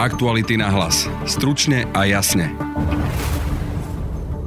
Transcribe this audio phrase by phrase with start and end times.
[0.00, 1.04] Aktuality na hlas.
[1.28, 2.48] Stručne a jasne.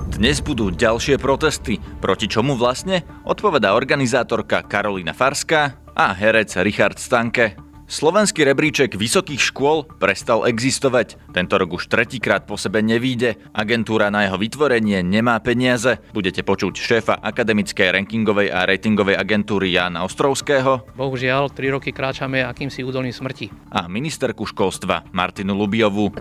[0.10, 1.78] Dnes budú ďalšie protesty.
[2.02, 3.06] Proti čomu vlastne?
[3.22, 7.54] Odpovedá organizátorka Karolina Farská a herec Richard Stanke.
[7.94, 11.14] Slovenský rebríček vysokých škôl prestal existovať.
[11.30, 13.38] Tento rok už tretíkrát po sebe nevíde.
[13.54, 16.02] Agentúra na jeho vytvorenie nemá peniaze.
[16.10, 20.90] Budete počuť šéfa akademickej rankingovej a ratingovej agentúry Jána Ostrovského.
[20.98, 23.54] Bohužiaľ, tri roky kráčame akýmsi údolným smrti.
[23.70, 26.18] A ministerku školstva Martinu Lubiovu.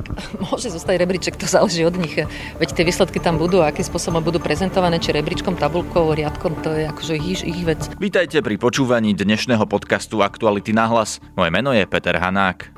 [0.52, 2.20] Môže zostať rebríček, to záleží od nich.
[2.60, 6.68] Veď tie výsledky tam budú a akým spôsobom budú prezentované, či rebríčkom, tabulkou, riadkom, to
[6.68, 7.80] je akože ich, ich vec.
[7.96, 11.16] Vítajte pri počúvaní dnešného podcastu Aktuality na hlas.
[11.32, 12.74] Moje meno je Peter Hanák.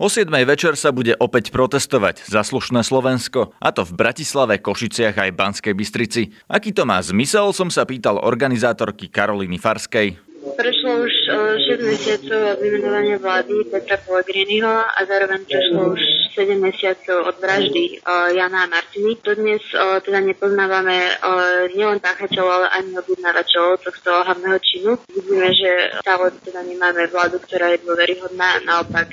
[0.00, 0.32] O 7.
[0.48, 5.76] večer sa bude opäť protestovať za slušné Slovensko, a to v Bratislave, Košiciach aj Banskej
[5.76, 6.32] Bystrici.
[6.48, 10.16] Aký to má zmysel, som sa pýtal organizátorky Karoliny Farskej.
[10.56, 11.12] Prešlo už
[11.76, 16.00] 6 mesiacov od vymenovania vlády Petra Pellegriniho a zároveň prešlo už
[16.36, 18.04] 7 mesiacov od vraždy
[18.36, 19.16] Jana a Martiny.
[19.24, 19.64] Dodnes
[20.04, 21.16] teda nepoznávame
[21.72, 24.90] nielen páchateľov, ale ani objednávateľov tohto hlavného činu.
[25.08, 28.60] Vidíme, že stále teda nemáme vládu, ktorá je dôveryhodná.
[28.68, 29.08] Naopak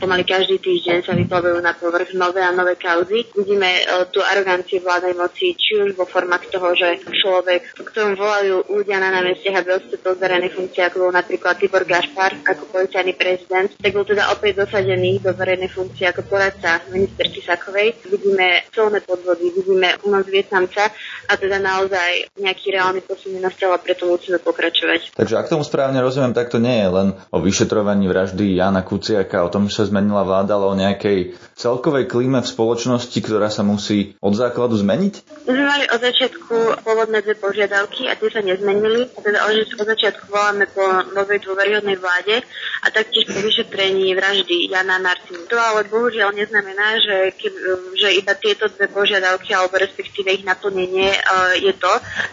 [0.00, 3.28] pomaly každý týždeň sa vyplavujú na povrch nové a nové kauzy.
[3.36, 8.96] Vidíme tú aroganciu vládnej moci, či už vo formách toho, že človek, ktorom volajú ľudia
[8.96, 13.68] na námestiach, aby odstúpil z verejnej funkcie, ako bol napríklad Tibor Gašpar, ako policajný prezident,
[13.76, 17.98] tak bol teda opäť dosadený do verejnej funkcie ako poradca ministerky Sakovej.
[18.06, 20.90] Vidíme celné podvody, vidíme u nás Vietnamca
[21.28, 25.16] a teda naozaj nejaký reálny posun nenastal a preto musíme pokračovať.
[25.16, 29.42] Takže ak tomu správne rozumiem, tak to nie je len o vyšetrovaní vraždy Jana Kuciaka,
[29.42, 33.64] o tom, že sa zmenila vláda, ale o nejakej celkovej klíme v spoločnosti, ktorá sa
[33.64, 35.14] musí od základu zmeniť?
[35.48, 39.08] My sme mali od začiatku pôvodné dve požiadavky a tie sa nezmenili.
[39.16, 40.84] A teda od začiatku voláme po
[41.16, 42.44] novej dôveryhodnej vláde
[42.82, 45.48] a taktiež po vyšetrení vraždy Jana Martinu.
[45.48, 47.48] To ale bohužiaľ neznamená, že, ke,
[47.96, 51.92] že iba tieto dve požiadavky alebo respektíve ich naplnenie uh, je to,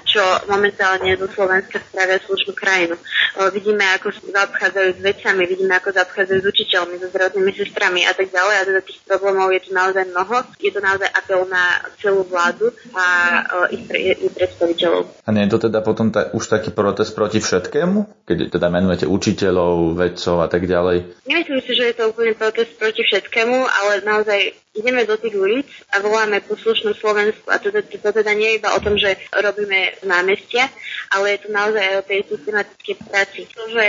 [0.10, 3.00] čo momentálne do Slovenska spravia slušnú krajinu.
[3.38, 8.12] Uh, vidíme, ako zaobchádzajú s vecami, vidíme, ako zaobchádzajú s učiteľmi, so zdravotnými sestrami a
[8.12, 8.56] tak ďalej.
[8.60, 10.36] A teda tých problémov je tu naozaj mnoho.
[10.60, 13.06] Je to naozaj apel na celú vládu a
[13.46, 15.08] uh, ich, pre, ich predstaviteľov.
[15.24, 18.26] A nie je to teda potom ta, už taký protest proti všetkému?
[18.26, 21.28] Keď teda menujete učiteľov, vedcov a tak ďalej?
[21.30, 25.70] Nemyslím si, že je to úplne protest proti všetkému, ale naozaj ideme do tých ulic
[25.92, 27.50] a voláme poslušnú Slovensku.
[27.52, 30.70] A to, to, to, teda nie je iba o tom, že robíme námestia,
[31.12, 33.40] ale je to naozaj aj o tej systematickej práci.
[33.50, 33.86] To, že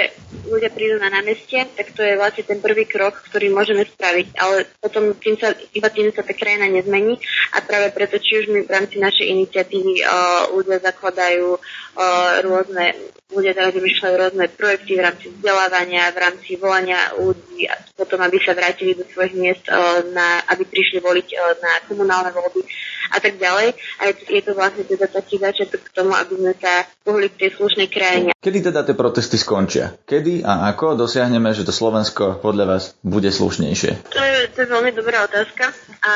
[0.49, 4.27] ľudia prídu na námestie, tak to je vlastne ten prvý krok, ktorý môžeme spraviť.
[4.41, 7.21] Ale potom tým sa, iba tým sa tá krajina nezmení
[7.55, 12.97] a práve preto, či už my v rámci našej iniciatívy uh, ľudia zakladajú uh, rôzne
[13.31, 18.43] ľudia teraz vymýšľajú rôzne projekty v rámci vzdelávania, v rámci volania ľudí a potom, aby
[18.43, 19.65] sa vrátili do svojich miest,
[20.11, 21.27] na, aby prišli voliť
[21.63, 22.63] na komunálne voľby
[23.10, 23.75] a tak ďalej.
[24.00, 27.50] A je to, vlastne teda taký začiatok k tomu, aby sme sa pohli k tej
[27.59, 28.31] slušnej krajine.
[28.41, 29.93] Kedy teda tie protesty skončia?
[30.06, 34.10] Kedy a ako dosiahneme, že to Slovensko podľa vás bude slušnejšie?
[34.15, 36.15] To je, to je veľmi dobrá otázka a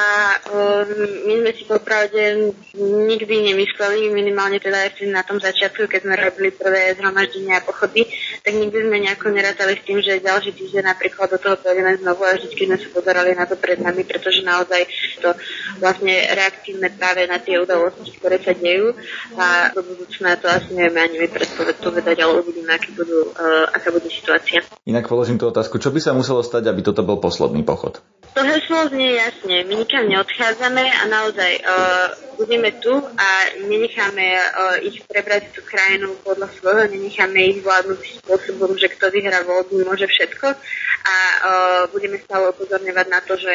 [0.48, 0.88] um,
[1.28, 6.48] my sme si popravde nikdy nemysleli, minimálne teda aj na tom začiatku, keď sme robili
[6.48, 8.08] prvé zhromaždenia a pochody,
[8.40, 12.24] tak nikdy sme nejako nerátali s tým, že ďalší týždeň napríklad do toho pôjdeme znovu
[12.24, 14.88] a vždy sme sa pozerali na to pred nami, pretože naozaj
[15.20, 15.30] to
[15.78, 18.94] vlastne reaktívne práve na tie udalosti, ktoré sa dejú
[19.38, 23.90] a do budúcna to asi nevieme ani my predpovedať, ale uvidíme, aké budú, uh, aká
[23.90, 24.62] bude situácia.
[24.84, 28.00] Inak položím tú otázku, čo by sa muselo stať, aby toto bol posledný pochod?
[28.34, 29.62] To heslo znie jasne.
[29.62, 33.28] My nikam neodchádzame a naozaj uh, budeme tu a
[33.62, 39.46] nenecháme uh, ich prebrať tú krajinu podľa svojho, nenecháme ich vládnuť spôsobom, že kto vyhrá
[39.46, 40.50] voľby, môže všetko
[41.04, 43.54] a uh, budeme stále upozorňovať na to, že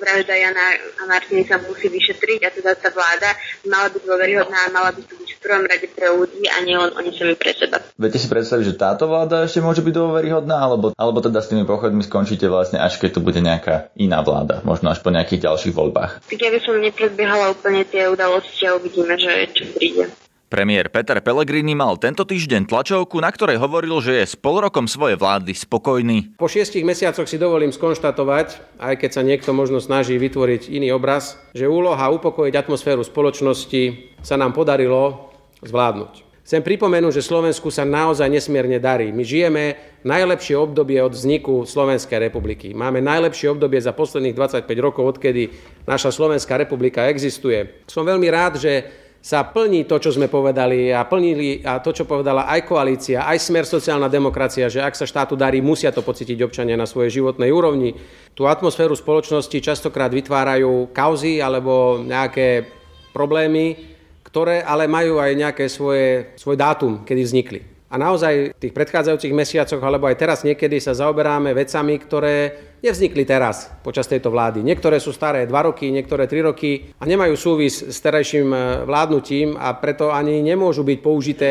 [0.00, 0.66] vražda Jana
[1.04, 3.36] a Martiny sa musí vyšetriť a teda tá vláda
[3.68, 6.72] mala byť dôveryhodná a mala by to byť v prvom rade pre ľudí a nie
[6.72, 7.84] len oni sami pre seba.
[8.00, 11.68] Viete si predstaviť, že táto vláda ešte môže byť dôveryhodná, alebo, alebo teda s tými
[11.68, 15.76] pochodmi skončíte vlastne až keď tu bude nejaká iná vláda, možno až po nejakých ďalších
[15.76, 16.24] voľbách.
[16.24, 20.08] Tak ja by som nepredbiehala úplne tie udalosti a uvidíme, že čo príde.
[20.54, 25.18] Premiér Peter Pellegrini mal tento týždeň tlačovku, na ktorej hovoril, že je s polrokom svojej
[25.18, 26.38] vlády spokojný.
[26.38, 31.42] Po šiestich mesiacoch si dovolím skonštatovať, aj keď sa niekto možno snaží vytvoriť iný obraz,
[31.58, 35.34] že úloha upokojiť atmosféru spoločnosti sa nám podarilo
[35.66, 36.22] zvládnuť.
[36.46, 39.10] Chcem pripomenúť, že Slovensku sa naozaj nesmierne darí.
[39.10, 39.74] My žijeme
[40.06, 42.76] najlepšie obdobie od vzniku Slovenskej republiky.
[42.76, 45.50] Máme najlepšie obdobie za posledných 25 rokov, odkedy
[45.88, 47.82] naša Slovenská republika existuje.
[47.88, 52.04] Som veľmi rád, že sa plní to, čo sme povedali a plnili a to, čo
[52.04, 56.44] povedala aj koalícia, aj smer sociálna demokracia, že ak sa štátu darí, musia to pocítiť
[56.44, 57.96] občania na svojej životnej úrovni.
[58.36, 62.68] Tú atmosféru spoločnosti častokrát vytvárajú kauzy alebo nejaké
[63.16, 63.96] problémy,
[64.28, 67.73] ktoré ale majú aj nejaké svoje, svoj dátum, kedy vznikli.
[67.92, 72.36] A naozaj v tých predchádzajúcich mesiacoch alebo aj teraz niekedy sa zaoberáme vecami, ktoré
[72.80, 74.64] nevznikli teraz počas tejto vlády.
[74.64, 78.58] Niektoré sú staré 2 roky, niektoré 3 roky a nemajú súvis s terajším e,
[78.88, 81.50] vládnutím a preto ani nemôžu byť použité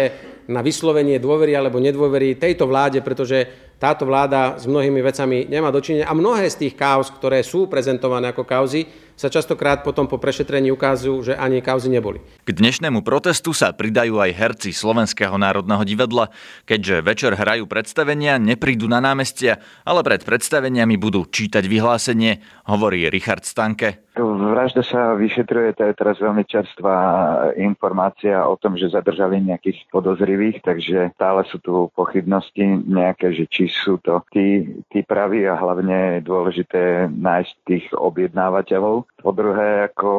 [0.50, 3.48] na vyslovenie dôvery alebo nedôvery tejto vláde, pretože
[3.80, 8.32] táto vláda s mnohými vecami nemá dočinenia a mnohé z tých kauz, ktoré sú prezentované
[8.32, 12.22] ako kauzy, sa častokrát potom po prešetrení ukážu, že ani kauzy neboli.
[12.44, 16.34] K dnešnému protestu sa pridajú aj herci Slovenského národného divadla.
[16.68, 23.46] Keďže večer hrajú predstavenia, neprídu na námestia, ale pred predstaveniami budú čítať vyhlásenie, hovorí Richard
[23.46, 24.04] Stanke.
[24.14, 26.98] Vražda sa vyšetruje, to je teraz veľmi čerstvá
[27.58, 33.66] informácia o tom, že zadržali nejakých podozrivých, takže stále sú tu pochybnosti nejaké, že či
[33.74, 39.03] sú to tí, tí praví a hlavne je dôležité nájsť tých objednávateľov.
[39.24, 40.12] Po druhé, ako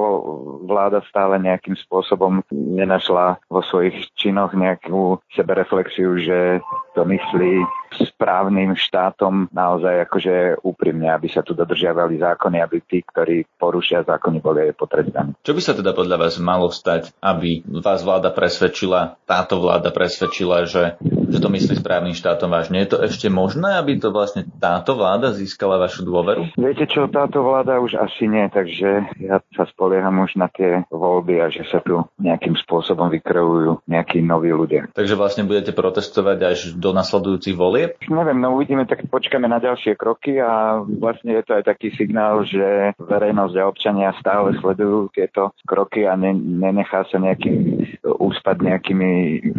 [0.64, 6.64] vláda stále nejakým spôsobom nenašla vo svojich činoch nejakú sebereflexiu, že
[6.94, 7.60] to myslí
[7.94, 14.36] správnym štátom naozaj akože úprimne, aby sa tu dodržiavali zákony, aby tí, ktorí porušia zákony,
[14.42, 15.32] boli aj potrestaní.
[15.46, 20.66] Čo by sa teda podľa vás malo stať, aby vás vláda presvedčila, táto vláda presvedčila,
[20.66, 20.98] že,
[21.34, 22.86] že to myslí správnym štátom vážne?
[22.86, 26.54] Je to ešte možné, aby to vlastne táto vláda získala vašu dôveru?
[26.54, 31.42] Viete čo, táto vláda už asi nie, takže ja sa spolieham už na tie voľby
[31.42, 34.86] a že sa tu nejakým spôsobom vykreujú nejakí noví ľudia.
[34.94, 37.98] Takže vlastne budete protestovať až do nasledujúcich volieb?
[38.06, 42.46] Neviem, no uvidíme, tak počkáme na ďalšie kroky a vlastne je to aj taký signál,
[42.46, 49.12] že verejnosť a občania stále sledujú tieto kroky a ne, nenechá sa nejakým úspať nejakými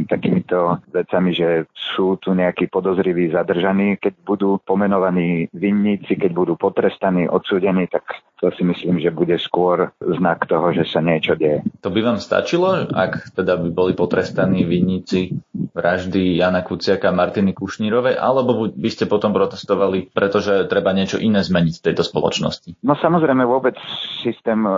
[0.08, 3.98] takýmito vecami, že sú tu nejakí podozriví zadržaní.
[3.98, 8.04] Keď budú pomenovaní vinníci, keď budú potrestaní, odsúdení, tak
[8.40, 11.64] to si myslím, že bude skôr znak toho, že sa niečo deje.
[11.80, 15.32] To by vám stačilo, ak teda by boli potrestaní vinníci
[15.76, 21.44] vraždy Jana Kuciaka a Martiny Kušnírovej, alebo by ste potom protestovali, pretože treba niečo iné
[21.44, 22.80] zmeniť v tejto spoločnosti?
[22.84, 23.76] No samozrejme vôbec
[24.24, 24.72] systém e,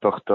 [0.00, 0.34] tohto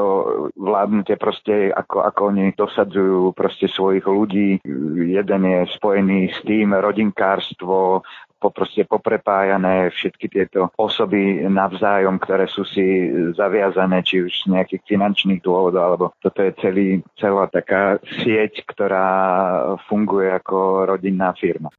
[0.54, 4.62] vládnutia proste, ako, ako oni dosadzujú proste svojich ľudí.
[5.10, 8.06] Jeden je spojený s tým rodinkárstvo,
[8.52, 15.42] proste poprepájané všetky tieto osoby navzájom, ktoré sú si zaviazané, či už z nejakých finančných
[15.42, 16.88] dôvodov, alebo toto je celý,
[17.18, 19.08] celá taká sieť, ktorá
[19.88, 21.70] funguje ako rodinná firma.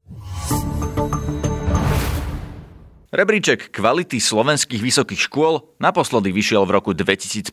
[3.16, 7.48] Rebríček kvality slovenských vysokých škôl naposledy vyšiel v roku 2015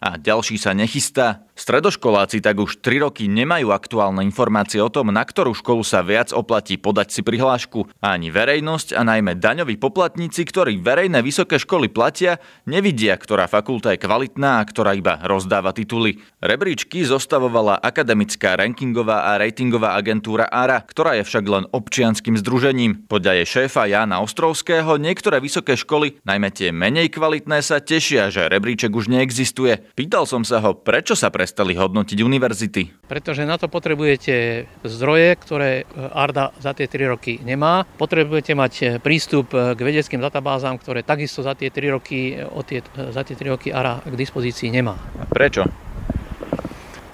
[0.00, 1.44] a ďalší sa nechystá.
[1.56, 6.28] Stredoškoláci tak už 3 roky nemajú aktuálne informácie o tom, na ktorú školu sa viac
[6.36, 7.88] oplatí podať si prihlášku.
[8.04, 12.36] Ani verejnosť a najmä daňoví poplatníci, ktorí verejné vysoké školy platia,
[12.68, 16.20] nevidia, ktorá fakulta je kvalitná a ktorá iba rozdáva tituly.
[16.44, 23.08] Rebríčky zostavovala akademická rankingová a ratingová agentúra ARA, ktorá je však len občianským združením.
[23.08, 28.44] Podľa jej šéfa Jana Ostrovského niektoré vysoké školy, najmä tie menej kvalitné, sa tešia, že
[28.44, 29.96] rebríček už neexistuje.
[29.96, 33.06] Pýtal som sa ho, prečo sa pre prestali hodnotiť univerzity?
[33.06, 37.86] Pretože na to potrebujete zdroje, ktoré e, Arda za tie 3 roky nemá.
[38.02, 42.34] Potrebujete mať e, prístup e, k vedeckým databázám, ktoré takisto za tie 3 roky,
[42.66, 42.82] tie,
[43.14, 44.98] za tie 3 roky ARA k dispozícii nemá.
[45.22, 45.85] A prečo?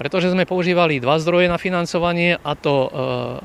[0.02, 2.88] Pretože sme používali dva zdroje na financovanie, a to e,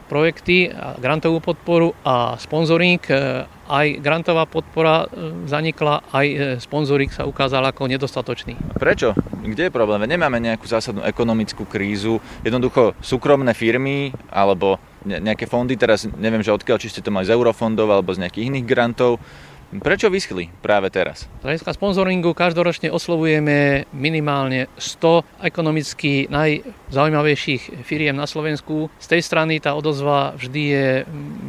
[0.10, 2.98] projekty, grantovú podporu a sponzoring.
[3.06, 8.58] E, aj grantová podpora e, zanikla, aj sponzoring sa ukázal ako nedostatočný.
[8.74, 9.14] Prečo?
[9.46, 10.10] Kde je problém?
[10.10, 12.18] Nemáme nejakú zásadnú ekonomickú krízu.
[12.42, 17.38] Jednoducho súkromné firmy alebo nejaké fondy, teraz neviem, že odkiaľ, či ste to mali z
[17.38, 19.22] eurofondov alebo z nejakých iných grantov,
[19.68, 21.28] Prečo vyschli práve teraz?
[21.28, 28.88] Z hľadiska sponzoringu každoročne oslovujeme minimálne 100 ekonomicky najzaujímavejších firiem na Slovensku.
[28.96, 30.88] Z tej strany tá odozva vždy je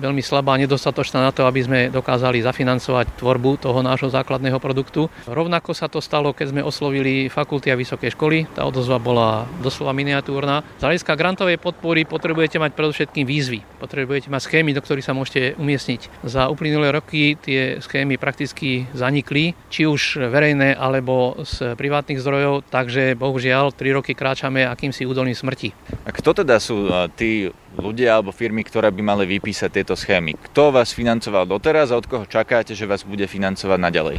[0.03, 5.07] veľmi slabá nedostatočná na to, aby sme dokázali zafinancovať tvorbu toho nášho základného produktu.
[5.31, 8.51] Rovnako sa to stalo, keď sme oslovili fakulty a vysoké školy.
[8.51, 10.67] Tá odozva bola doslova miniatúrna.
[10.79, 13.63] Z hľadiska grantovej podpory potrebujete mať predovšetkým výzvy.
[13.79, 16.27] Potrebujete mať schémy, do ktorých sa môžete umiestniť.
[16.27, 22.65] Za uplynulé roky tie schémy systémy prakticky zanikli, či už verejné alebo z privátnych zdrojov,
[22.73, 25.77] takže bohužiaľ 3 roky kráčame akýmsi údolným smrti.
[26.09, 26.89] A kto teda sú
[27.21, 30.41] tí ľudia alebo firmy, ktoré by mali vypísať tieto schémy?
[30.49, 34.17] Kto vás financoval doteraz a od koho čakáte, že vás bude financovať naďalej?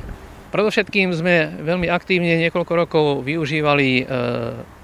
[0.53, 4.03] Predovšetkým sme veľmi aktívne niekoľko rokov využívali e,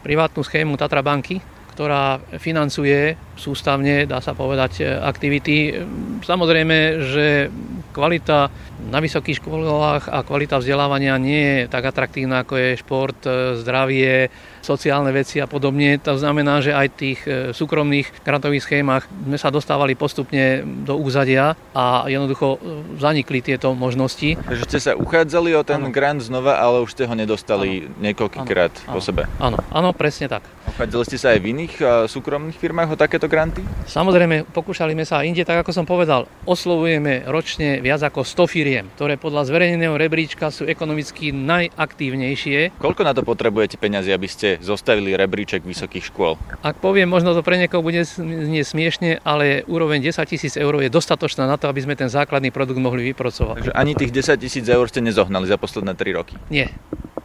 [0.02, 1.42] privátnu schému Tatra banky,
[1.76, 5.76] ktorá financuje sústavne, dá sa povedať, aktivity.
[6.24, 7.52] Samozrejme, že
[7.92, 8.48] kvalita
[8.92, 13.20] na vysokých školách a kvalita vzdelávania nie je tak atraktívna, ako je šport,
[13.60, 15.96] zdravie, sociálne veci a podobne.
[16.04, 20.98] To znamená, že aj v tých e, súkromných grantových schémach sme sa dostávali postupne do
[20.98, 24.42] úzadia a jednoducho e, zanikli tieto možnosti.
[24.42, 25.94] Takže ste sa uchádzali o ten ano.
[25.94, 27.94] grant znova, ale už ste ho nedostali ano.
[28.02, 29.30] niekoľkýkrát po sebe.
[29.38, 30.42] Áno, áno, presne tak.
[30.76, 31.74] Uchádzali ste sa aj v iných
[32.12, 33.64] súkromných firmách o takéto granty?
[33.88, 38.86] Samozrejme, pokúšali sme sa inde, tak ako som povedal, oslovujeme ročne viac ako 100 firiem,
[39.00, 42.76] ktoré podľa zverejneného rebríčka sú ekonomicky najaktívnejšie.
[42.76, 46.36] Koľko na to potrebujete peniazy, aby ste zostavili rebríček vysokých škôl?
[46.60, 50.92] Ak poviem, možno to pre niekoho bude nie smiešne, ale úroveň 10 tisíc eur je
[50.92, 53.64] dostatočná na to, aby sme ten základný produkt mohli vypracovať.
[53.64, 56.36] Takže ani tých 10 tisíc eur ste nezohnali za posledné 3 roky?
[56.52, 56.76] Nie,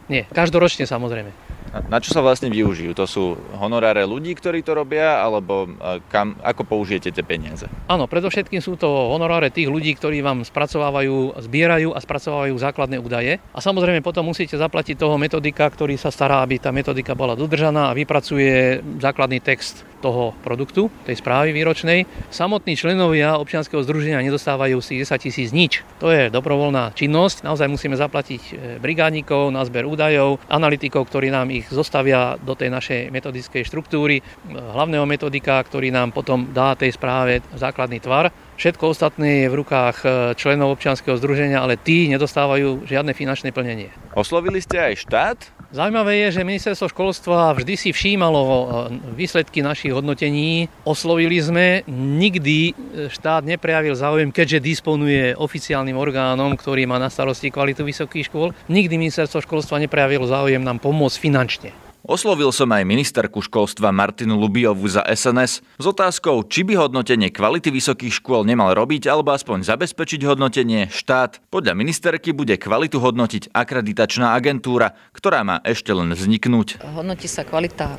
[0.07, 0.23] nie.
[0.31, 1.59] Každoročne samozrejme.
[1.71, 2.91] Na čo sa vlastne využijú?
[2.99, 7.71] To sú honoráre ľudí, ktorí to robia, alebo e, kam, ako použijete tie peniaze?
[7.87, 13.39] Áno, predovšetkým sú to honoráre tých ľudí, ktorí vám spracovávajú, zbierajú a spracovávajú základné údaje.
[13.55, 17.87] A samozrejme potom musíte zaplatiť toho metodika, ktorý sa stará, aby tá metodika bola dodržaná
[17.87, 22.09] a vypracuje základný text toho produktu, tej správy výročnej.
[22.33, 25.85] Samotní členovia občianskeho združenia nedostávajú si 10 tisíc nič.
[26.01, 27.45] To je dobrovoľná činnosť.
[27.45, 28.51] Naozaj musíme zaplatiť e,
[28.81, 34.23] brigádnikov na zber údajov, analytikov, ktorí nám ich zostavia do tej našej metodickej štruktúry, e,
[34.55, 38.33] hlavného metodika, ktorý nám potom dá tej správe základný tvar.
[38.57, 40.07] Všetko ostatné je v rukách e,
[40.39, 43.93] členov občianskeho združenia, ale tí nedostávajú žiadne finančné plnenie.
[44.17, 45.60] Oslovili ste aj štát?
[45.71, 48.63] Zaujímavé je, že ministerstvo školstva vždy si všímalo e,
[49.15, 50.67] výsledky našich hodnotení.
[50.83, 52.75] Oslovili sme, nikdy
[53.07, 58.51] štát neprejavil záujem, keďže disponuje oficiálnym orgánom, ktorý má na starosti kvalitu vysokých škôl.
[58.67, 61.90] Nikdy ministerstvo školstva neprejavilo záujem nám pomôcť finančne.
[62.01, 67.69] Oslovil som aj ministerku školstva Martinu Lubiovu za SNS s otázkou, či by hodnotenie kvality
[67.69, 71.37] vysokých škôl nemal robiť alebo aspoň zabezpečiť hodnotenie štát.
[71.53, 76.81] Podľa ministerky bude kvalitu hodnotiť akreditačná agentúra, ktorá má ešte len vzniknúť.
[76.81, 77.93] Hodnotí sa kvalita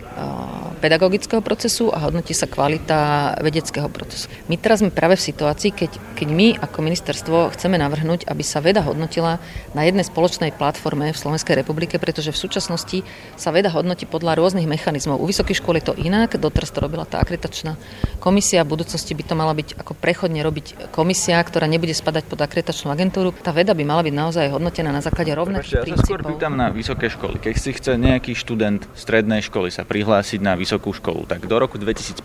[0.82, 4.26] pedagogického procesu a hodnotí sa kvalita vedeckého procesu.
[4.50, 8.58] My teraz sme práve v situácii, keď, keď my ako ministerstvo chceme navrhnúť, aby sa
[8.58, 9.38] veda hodnotila
[9.78, 13.06] na jednej spoločnej platforme v Slovenskej republike, pretože v súčasnosti
[13.38, 15.20] sa veda hodnotí hodnotí podľa rôznych mechanizmov.
[15.20, 17.76] U vysokých škôl je to inak, doteraz to robila tá akreditačná
[18.24, 22.40] komisia, v budúcnosti by to mala byť ako prechodne robiť komisia, ktorá nebude spadať pod
[22.40, 23.36] akreditačnú agentúru.
[23.36, 26.00] Tá veda by mala byť naozaj hodnotená na základe rovnakých ja princípov.
[26.00, 27.36] Ja sa skôr pýtam na vysoké školy.
[27.36, 31.76] Keď si chce nejaký študent strednej školy sa prihlásiť na vysokú školu, tak do roku
[31.76, 32.24] 2015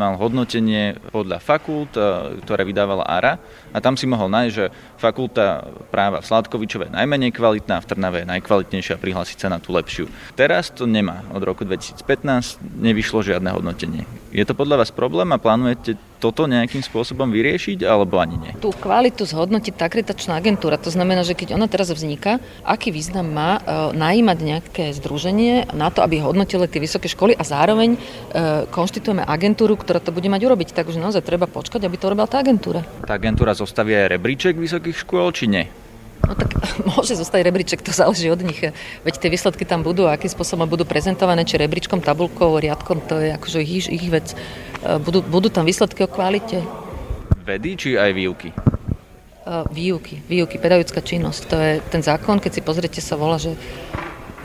[0.00, 3.36] mal hodnotenie podľa fakult, e, ktoré vydávala ARA
[3.76, 4.64] a tam si mohol nájsť, že
[4.96, 9.74] fakulta práva v Sladkovičove je najmenej kvalitná, v Trnave je najkvalitnejšia, prihlásiť sa na tú
[9.74, 10.06] lepšiu.
[10.38, 11.26] Teraz to ne nemá.
[11.34, 14.06] Od roku 2015 nevyšlo žiadne hodnotenie.
[14.30, 18.52] Je to podľa vás problém a plánujete toto nejakým spôsobom vyriešiť, alebo ani nie?
[18.62, 20.78] Tú kvalitu zhodnotí tá akreditačná agentúra.
[20.78, 23.60] To znamená, že keď ona teraz vzniká, aký význam má e,
[23.98, 27.98] najímať nejaké združenie na to, aby hodnotili tie vysoké školy a zároveň e,
[28.70, 30.70] konštitujeme agentúru, ktorá to bude mať urobiť.
[30.70, 32.86] Takže naozaj treba počkať, aby to robila tá agentúra.
[33.02, 35.81] Tá agentúra zostaví aj rebríček vysokých škôl, či nie?
[36.28, 36.50] No tak
[36.94, 38.62] môže zostať rebríček, to záleží od nich.
[39.02, 43.34] Veď tie výsledky tam budú, akým spôsobom budú prezentované, či rebríčkom, tabulkou, riadkom, to je
[43.34, 44.32] akože ich, ich vec.
[44.32, 46.62] E, budú, budú tam výsledky o kvalite.
[47.42, 48.50] Vedy či aj výuky?
[49.42, 51.40] Uh, výuky, výuky, pedagogická činnosť.
[51.50, 53.58] To je ten zákon, keď si pozriete, sa volá, že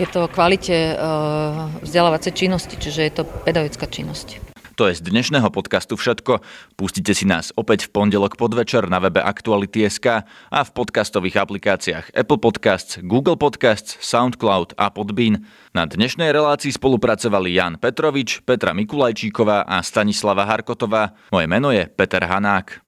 [0.02, 4.57] je to o kvalite uh, vzdelávacej činnosti, čiže je to pedagogická činnosť.
[4.78, 6.46] To je z dnešného podcastu všetko.
[6.78, 12.38] Pustite si nás opäť v pondelok podvečer na webe Aktuality.sk a v podcastových aplikáciách Apple
[12.38, 15.42] Podcasts, Google Podcasts, Soundcloud a Podbean.
[15.74, 21.18] Na dnešnej relácii spolupracovali Jan Petrovič, Petra Mikulajčíková a Stanislava Harkotová.
[21.34, 22.86] Moje meno je Peter Hanák.